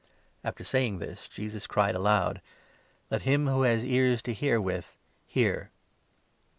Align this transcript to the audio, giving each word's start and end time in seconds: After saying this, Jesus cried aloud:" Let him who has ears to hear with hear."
After 0.43 0.63
saying 0.63 0.97
this, 0.97 1.27
Jesus 1.29 1.67
cried 1.67 1.93
aloud:" 1.93 2.41
Let 3.11 3.21
him 3.21 3.45
who 3.45 3.61
has 3.61 3.85
ears 3.85 4.23
to 4.23 4.33
hear 4.33 4.59
with 4.59 4.97
hear." 5.27 5.69